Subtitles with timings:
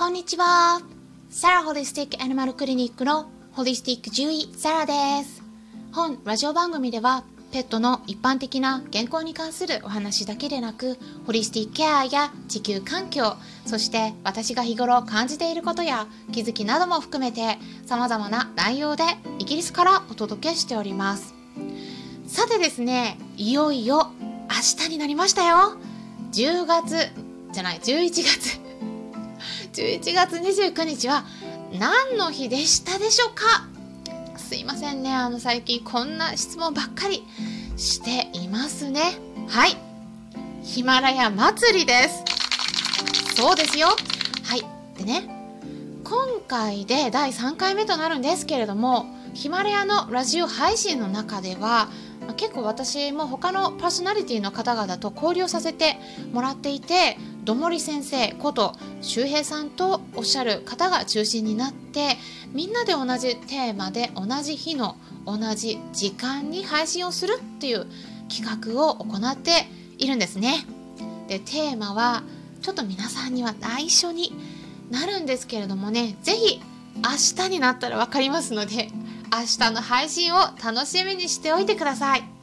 [0.00, 0.80] こんにちは。
[1.28, 4.92] サラホリスティックアニマルクリニックのホリスティック獣医サラで
[5.24, 5.42] す。
[5.92, 10.96] 本ラジオ番組ではペットの一般的な健康に関するお話だけでなく、
[11.26, 13.36] ホリスティックケアや地球環境、
[13.66, 19.04] そして私が日頃感じていることや気づきなども含めて様々な内容で
[19.38, 21.34] イギリスからお届けしております。
[22.26, 24.10] さてですね、いよいよ
[24.48, 25.76] 明日になりましたよ。
[26.32, 27.10] 10月
[27.52, 28.59] じゃない、11月。
[29.72, 31.24] 11月29日は
[31.78, 33.68] 何の日でしたでしょうか？
[34.36, 37.22] すいませんね、あの最近こんな質問ばっかり
[37.76, 39.00] していますね。
[39.48, 39.76] はい。
[40.62, 42.24] ヒマラヤ祭りです。
[43.36, 43.88] そうですよ。
[44.42, 44.64] はい。
[44.98, 45.28] でね、
[46.02, 51.88] 今回で第3回目となるんですけれども、ヒマラヤのラジオ配信の中では、
[52.36, 55.96] 結構私も他のパーソナリティの方々と交流させて
[56.32, 62.16] もらっていてどもり先生こと周平さんとおっしゃる方が中心になって
[62.52, 67.86] みんなで同じテーマで同じ日の同じ時間に配信をするっていう
[68.28, 69.66] 企画を行って
[69.98, 70.64] いるんですね。
[71.28, 72.22] でテーマは
[72.60, 74.32] ちょっと皆さんには内緒に
[74.90, 76.60] なるんですけれどもね是非
[76.96, 78.88] 明日になったら分かりますので
[79.32, 82.40] 明日の配信を楽しみにしておいてください。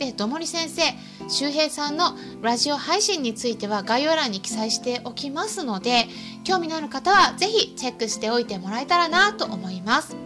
[0.00, 0.82] で、どもり先生、
[1.28, 6.06] 周平さんのラジオ配信については概要欄に記載しておきますので、
[6.42, 10.16] 興味のある方はぜひチェックしておいてもらえたらなと思います。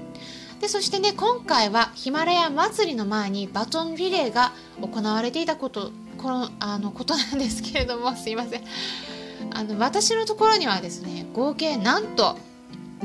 [0.60, 8.64] で、そしてね、今回はヒマラヤ祭りの前にバトンリレーが行われていたこと、この、あの、ことなんですけれども、 すいません。
[9.52, 12.38] あの、私のところにはですね、合計なんと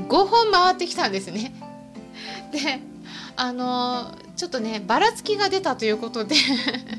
[0.08, 1.54] 5本回ってきたんですね。
[2.52, 2.80] で、
[3.42, 6.36] あのちょっとねばらつきが出たということで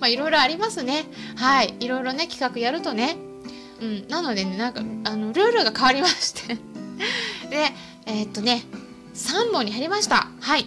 [0.00, 1.04] まあいろいろありますね。
[1.36, 1.74] はい。
[1.80, 3.16] いろいろね企画やるとね。
[3.80, 4.08] うん。
[4.08, 6.54] なのでねなんかあのルールが変わりまして。
[7.50, 7.72] で
[8.06, 8.64] えー、っとね
[9.14, 10.28] 3本に減りました。
[10.40, 10.66] はい。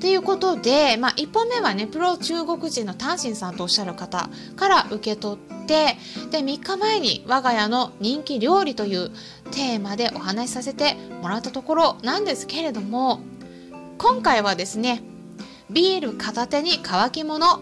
[0.00, 5.96] ということで、まあ、1本目はねプロ中国人のタンシンさんとおっしゃる方から受け取って
[6.30, 9.10] で3日前に我が家の人気料理という
[9.50, 13.20] テーマでお話しさせてもらったところなんですけれども
[13.98, 15.02] 今回はですね
[15.70, 17.60] ビール片手に乾き物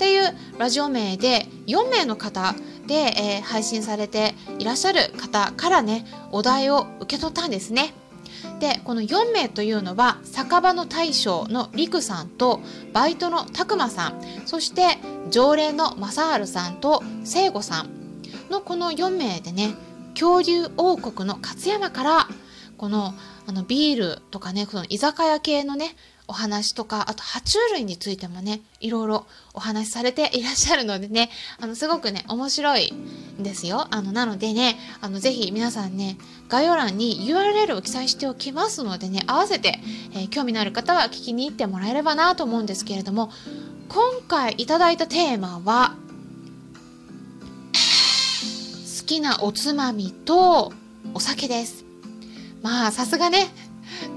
[0.00, 2.54] っていうラジオ名で4名の方
[2.86, 7.92] で、えー、配信されていらっしゃる方からねお題を受け取ったんですね。
[8.60, 12.60] でこの4名というのは酒場の大将のりくさんと
[12.94, 14.96] バイトのたくまさんそして
[15.28, 17.90] 常連の正治さんと聖子さん
[18.48, 19.74] のこの4名でね
[20.14, 22.28] 恐竜王国の勝山から
[22.78, 23.12] この
[23.46, 25.94] あのビールとかねこの居酒屋系のね
[26.30, 32.94] お話とかあと爬虫類についてもねいろいろお話しされていらっしゃるのでねあのすごくね面白い
[33.40, 33.88] んですよ。
[33.90, 36.16] あのなのでねあのぜひ皆さんね
[36.48, 39.80] 概要欄に URL を記載しておきますのでね合わせて、
[40.12, 43.32] えー、興味のある方は聞きに行ってもらえればなと思うんですけれども
[43.88, 45.96] 今回いただいたテーマは
[49.00, 50.72] 好きなおつまみと
[51.12, 51.84] お酒です。
[52.62, 53.48] まあさすがね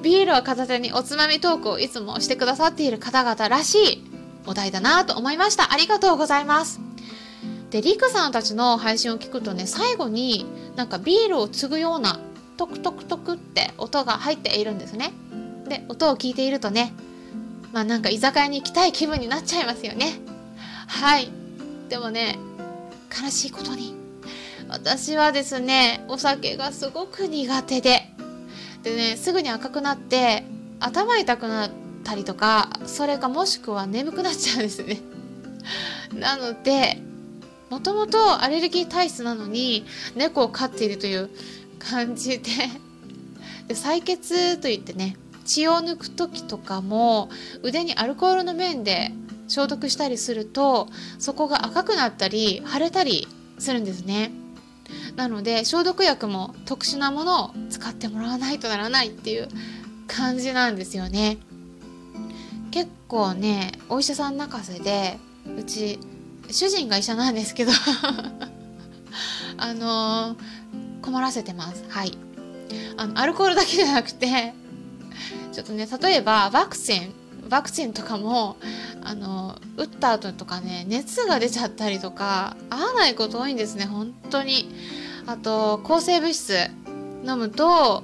[0.03, 4.03] ビールを片手におつまみトークをいつもしてくださっている方々らしい
[4.45, 5.71] お題だなと思いました。
[5.71, 6.81] ありがとうございます。
[7.71, 12.19] でリクさんたちの配信を聞くとね最後になんかビールを継ぐような
[12.57, 15.13] トクトクトクって音が入っているんですね。
[15.67, 16.93] で音を聞いているとね
[17.71, 20.19] まあなんか居酒屋に行きたい気分になっちゃいますよね。
[20.87, 21.29] はい。
[21.87, 22.37] でもね
[23.09, 23.95] 悲しいことに。
[24.67, 28.12] 私はですねお酒がすごく苦手で。
[28.83, 30.43] でねすぐに赤くなって
[30.79, 31.71] 頭痛くなっ
[32.03, 34.99] たりとかそれかもしくは眠くなっちゃうんですね。
[36.13, 37.01] なので
[37.69, 39.85] もともとアレルギー体質なのに
[40.15, 41.29] 猫を飼っているという
[41.79, 42.39] 感じで
[43.67, 45.15] で採血といってね
[45.45, 47.29] 血を抜く時とかも
[47.63, 49.11] 腕にアルコールの面で
[49.47, 50.89] 消毒したりすると
[51.19, 53.27] そこが赤くなったり腫れたり
[53.59, 54.31] するんですね。
[55.15, 59.47] なので消毒薬も特殊なものを使ってもらわないとならないっていう
[60.07, 61.37] 感じなんですよね。
[62.71, 65.19] 結構ねお医者さん泣かせで
[65.57, 65.99] うち
[66.49, 67.71] 主人が医者なんですけど
[69.57, 71.83] あのー、困らせてます。
[71.89, 72.17] はい。
[72.97, 74.53] あのアルコールだけじゃなくて
[75.51, 77.13] ちょっとね例えばワクチン
[77.49, 78.57] ワクチンとかも
[79.13, 84.73] あの打った後とかね熱が出ちゃったりとか合わないこと多いんですね本当に。
[85.27, 86.53] あと抗生物質
[87.25, 88.03] 飲むと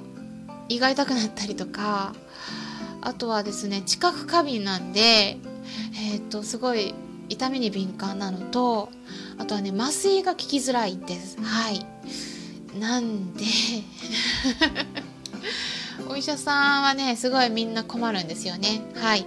[0.70, 2.14] 胃が痛くなったりとか
[3.02, 5.36] あとはですね知覚過敏なんで
[6.12, 6.94] えっ、とすごい
[7.28, 8.88] 痛みに敏感なのと
[9.36, 11.38] あとはね麻酔が効きづらいです。
[11.42, 11.84] はい。
[12.78, 13.44] なんで
[16.08, 18.80] お医者さんはねすごいみんな困るんですよね。
[18.94, 19.26] はい。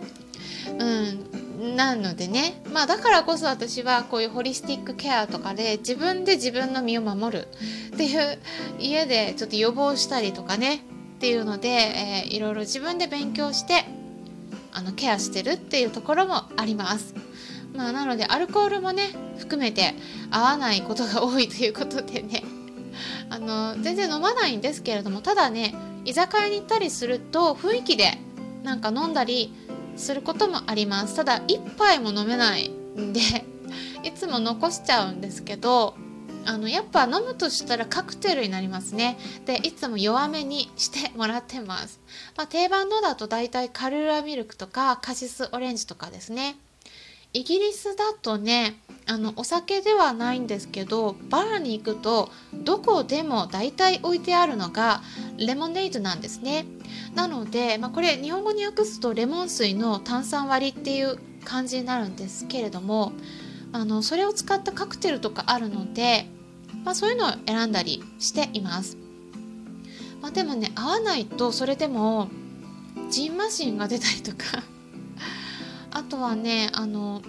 [0.79, 1.42] うん。
[1.59, 7.47] なのでねまあだからこそ私はこういうホリスティックケアとかで自分で自分の身を守る
[7.93, 8.39] っていう
[8.79, 10.79] 家でちょっと予防したりとかねっ
[11.19, 13.85] ていうので、えー、いろいろ自分で勉強して
[14.71, 17.13] あのケアしてるっていうところもあります。
[17.75, 19.95] まあ、なのでアルコールもね含めて
[20.29, 22.43] 合わないことが多いということでね
[23.29, 25.73] あの全然飲まないんですけれどもただね
[26.05, 28.19] 居酒屋に行ったりすると雰囲気で
[28.63, 29.53] なんか飲んだり
[29.95, 31.15] することもあります。
[31.15, 33.19] ただ1杯も飲めないんで
[34.03, 35.95] いつも残しちゃうんですけど
[36.45, 39.17] あのやっぱ飲むとしたらカクテルになりますね。
[39.45, 41.99] でいつも弱めにしてもらってます、
[42.35, 46.57] まあ、定番のだと大体カルーラミルクとかカシスオレンジとかですね。
[47.35, 48.75] イギリスだとね
[49.07, 55.01] あのお酒ではないんですけどバーに行くとどこでも大体置いてあるのが
[55.37, 56.65] レモネードなんですね。
[57.15, 63.13] なので、まあ、これ日本語に訳すとレモン水の炭酸割りっていう感じになるんですけれども
[63.71, 66.27] あのそれを使ったカクテルとかあるので、
[66.83, 68.97] まあ、そういうのを選んだりしています、
[70.21, 72.29] まあ、でもね合わないとそれでも
[73.09, 74.63] ジンマシンが出たりとか
[75.91, 77.21] あとはねあの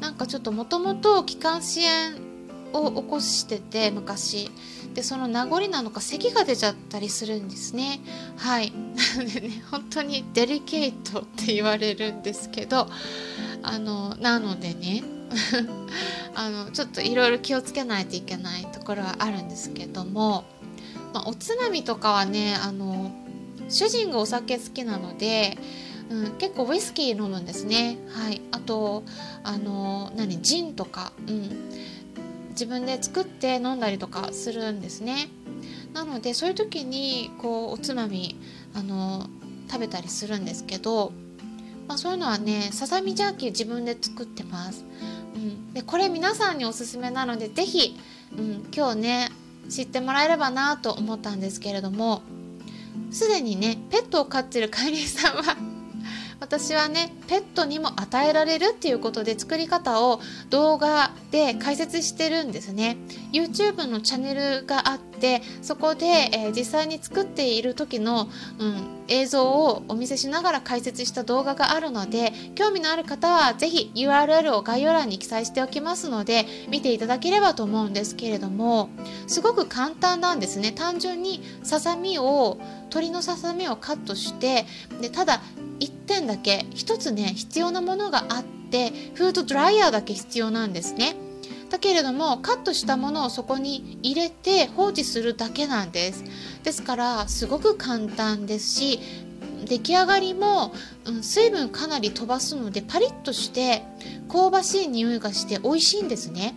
[0.00, 2.28] なんかちょっともともと気管支炎
[2.72, 4.50] を起こしてて昔。
[4.94, 8.00] でその名残なのか咳が出ちゃったりするんですね。
[8.36, 8.72] はい。
[8.72, 12.88] なのでね本当にデリケートって言われるんですけど
[13.62, 15.02] あのなのでね
[16.34, 20.44] あのちょっといろいろ気をつけないといけないところはあるんですけども、
[21.12, 23.12] まあ、おつまみとかはねあの
[23.68, 25.58] 主人がお酒好きなので
[26.10, 27.98] うん、結構ウイスキー飲むんですね。
[28.08, 29.02] はい、あと
[29.42, 31.70] あの何ジンとか、うん、
[32.58, 35.28] 自分で作って飲んだりとかするんですね。
[35.94, 38.36] なのでそういう時にこうおつまみ
[38.74, 39.28] あの
[39.70, 41.12] 食べたりするんですけど、
[41.86, 44.84] まあ、そういうのはねささみジャーキー自分で作ってます。
[45.36, 47.96] うん、でこれ皆さんにおすすめなので是非、
[48.36, 49.28] うん、今日ね
[49.70, 52.22] 知ってもらえればなと思ったんですけれども
[53.12, 55.56] すでにねペットを飼ってるカイリーさんは
[56.40, 60.20] 私はねペットにも与えられるっていうことで作り方を
[60.50, 62.96] 動画で解説してるんですね。
[63.32, 68.28] YouTube のチャンネルがあってそこで、えー、実際に作っている時の、
[68.58, 78.90] うん、映像をお見せしながら解説した動画があるので興味のある方は是非 URL を概要欄に記載しておきますので見ていただければと思うんですけれども
[79.26, 80.72] すごく簡単なんですね。
[80.72, 84.66] 単純にささみを鶏のささみをカットして
[85.00, 85.40] でただ
[85.80, 91.27] 1点だけ1つね必要なものがあってフードドライヤーだけ必要なんですね。
[91.70, 96.24] だけれどもカットしたものをそこに入れて放置するだけなんです。
[96.62, 99.00] ですからすごく簡単ですし
[99.64, 100.72] 出来上がりも、
[101.04, 103.82] うん、水分かなり飛ばすのでパリッとして
[104.30, 106.54] 香ばしい匂いがして美味しいんですね。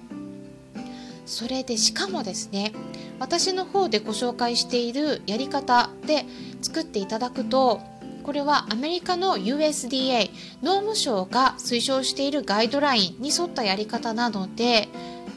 [1.26, 2.74] それでしかもですね
[3.20, 6.26] 私の方でご紹介しているやり方で
[6.62, 7.82] 作っていただくと
[8.22, 10.30] これはアメリカの USDA
[10.62, 14.88] 農務省が推奨しているガイドラインに沿ったやり方なので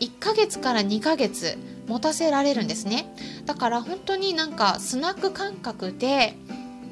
[0.01, 3.15] 1ヶ月から2ヶ月持たせられるんですね。
[3.47, 6.35] だから本当になんかスナック感覚で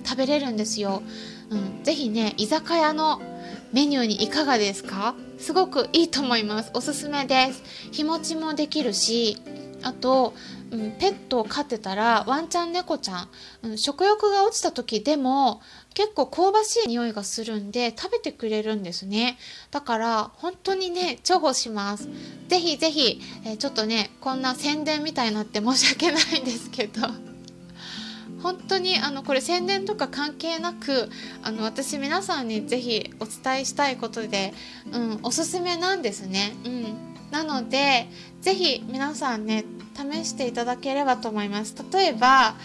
[0.04, 1.02] 食べれるんですよ、
[1.50, 3.22] うん、ぜひね居酒屋の
[3.72, 5.14] メニューにいかがですか？
[5.38, 6.70] すごくいいと思います。
[6.74, 7.62] おすすめです。
[7.90, 9.38] 日持ちもできるし
[9.82, 10.34] あと
[10.70, 13.28] うん、ペットを飼ってたらワンちゃん猫ちゃん、
[13.62, 15.60] うん、食欲が落ちた時でも
[15.94, 19.38] 結構香ばしい匂いがするんで食べてくれるんですね。
[19.70, 22.08] だから本当にね重宝します。
[22.48, 27.08] ぜひぜひ、えー、ちょっとねこんな宣伝みたいになって申し訳ないんですけど。
[28.42, 31.08] 本当にあのこれ宣伝とか関係なく
[31.44, 34.52] あの私皆さんにぜひお伝えしたいことで、
[34.92, 36.52] うん、おすすめなんですね。
[36.64, 36.96] うん、
[37.30, 38.08] なので
[38.40, 41.74] ぜひ皆さんね試していただければと思います。
[41.92, 42.56] 例えば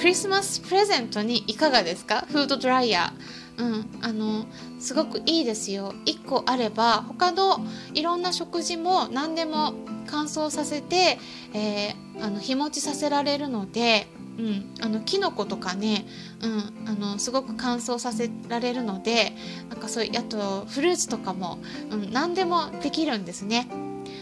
[0.00, 2.24] クリスマスプレゼントにいかがですか？
[2.30, 4.46] フードドライヤーうんあの
[4.78, 7.60] すごくいいですよ1個あれば他の
[7.92, 9.74] いろんな食事も何でも
[10.06, 11.18] 乾燥させて、
[11.52, 14.06] えー、あの日持ちさせられるので
[14.38, 16.06] うん、あのキノコとかね、
[16.40, 19.34] うん、あのすごく乾燥させられるので
[19.68, 21.58] なんかそうあとフルーツとかも、
[21.90, 23.68] うん、何でもできるんですね。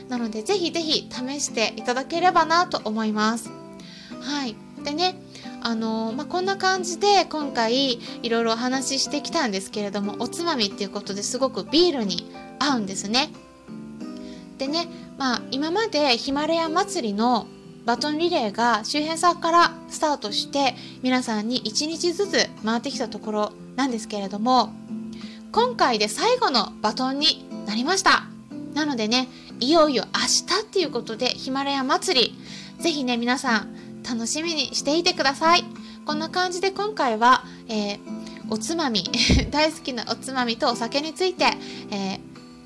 [0.09, 3.49] なのでぜひぜひ試していただければなと思います。
[4.21, 4.57] はい。
[4.83, 5.21] でね、
[5.63, 13.31] あの、まあ、こんな感じで今回いろいろお話ししてきたんですけれども、おつまみっていうことですごくビールに合うんですね。
[14.59, 14.89] でね、
[15.19, 17.47] まあ、今までヒマラヤ祭りの
[17.89, 24.75] バトンリレーが周辺さんからスタートして皆さんに1日ずつ回ってきたところなんですけれども
[25.53, 28.25] 今回で最後のバトンになりました
[28.75, 32.35] なのでねいよいよ明日っていうことでヒマラヤ祭り
[32.79, 33.75] ぜひね皆さん
[34.09, 35.65] 楽しみにしていてください。
[36.07, 37.99] こんな感じで今回は、えー、
[38.49, 39.05] おつまみ
[39.53, 41.45] 大好きなおつまみとお酒について、
[41.91, 42.21] えー、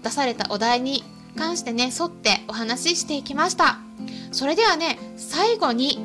[0.05, 1.03] 出されたお題に
[1.37, 3.79] 関してね沿ってお話ししていきました。
[4.31, 5.99] それではね最後に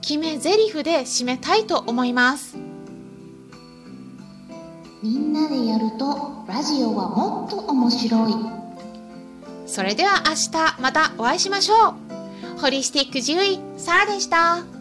[0.00, 2.56] 決め台詞で締めたいと思います。
[5.02, 8.34] みんなでやるとラジオはもっと面白い。
[9.66, 12.09] それでは明日またお会いしましょう
[12.60, 14.79] ホリスティック獣医サラでした。